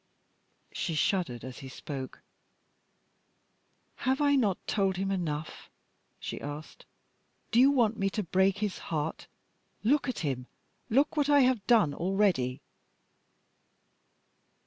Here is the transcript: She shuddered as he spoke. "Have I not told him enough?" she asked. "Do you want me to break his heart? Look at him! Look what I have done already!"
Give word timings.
She 0.71 0.95
shuddered 0.95 1.43
as 1.43 1.59
he 1.59 1.69
spoke. 1.69 2.23
"Have 3.97 4.19
I 4.19 4.35
not 4.35 4.57
told 4.65 4.97
him 4.97 5.11
enough?" 5.11 5.69
she 6.19 6.41
asked. 6.41 6.87
"Do 7.51 7.59
you 7.59 7.69
want 7.69 7.97
me 7.99 8.09
to 8.09 8.23
break 8.23 8.57
his 8.57 8.79
heart? 8.89 9.27
Look 9.83 10.09
at 10.09 10.17
him! 10.25 10.47
Look 10.89 11.15
what 11.17 11.29
I 11.29 11.41
have 11.41 11.67
done 11.67 11.93
already!" 11.93 12.63